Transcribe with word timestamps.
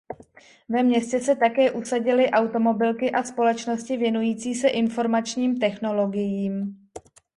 Ve 0.69 0.83
městě 0.83 1.19
se 1.19 1.35
také 1.35 1.71
usadily 1.71 2.29
automobilky 2.31 3.11
a 3.11 3.23
společnosti 3.23 3.97
věnující 3.97 4.55
se 4.55 4.67
informačním 4.67 5.59
technologiím. 5.59 6.75